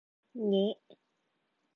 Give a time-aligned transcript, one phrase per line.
[0.47, 0.73] เงะ